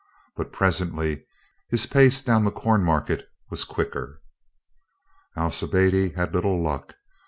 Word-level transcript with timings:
But 0.35 0.51
presently 0.51 1.25
his 1.69 1.85
pace 1.85 2.23
down 2.23 2.43
the 2.43 2.51
Cornmarket 2.51 3.21
was 3.51 3.63
quicker. 3.63 4.19
Alcibiade 5.37 6.15
had 6.15 6.33
little 6.33 6.59
luck. 6.59 6.95